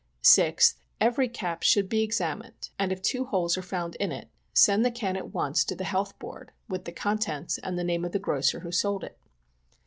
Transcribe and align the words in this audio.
6th. 0.23 0.77
Every 0.99 1.29
cap 1.29 1.61
should 1.61 1.87
be 1.87 2.01
examined, 2.01 2.71
and 2.79 2.91
if 2.91 3.03
two 3.03 3.25
holes 3.25 3.55
are 3.55 3.61
iound 3.61 3.95
in 3.97 4.11
it, 4.11 4.29
send 4.51 4.83
the 4.83 4.89
can 4.89 5.15
at 5.15 5.31
once 5.31 5.63
to 5.65 5.75
the 5.75 5.83
Health 5.83 6.17
Board, 6.17 6.49
with 6.67 6.85
the 6.85 6.91
contents 6.91 7.59
and 7.59 7.75
name 7.77 8.03
of 8.03 8.11
the 8.11 8.17
grocer 8.17 8.61
who 8.61 8.71
sold 8.71 9.03
it. 9.03 9.19